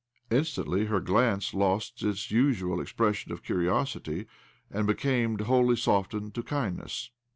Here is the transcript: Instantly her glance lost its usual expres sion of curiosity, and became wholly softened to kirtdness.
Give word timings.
Instantly 0.31 0.85
her 0.85 0.99
glance 0.99 1.53
lost 1.53 2.01
its 2.01 2.31
usual 2.31 2.81
expres 2.81 3.17
sion 3.17 3.31
of 3.31 3.43
curiosity, 3.43 4.25
and 4.71 4.87
became 4.87 5.37
wholly 5.37 5.75
softened 5.75 6.33
to 6.33 6.41
kirtdness. 6.41 7.11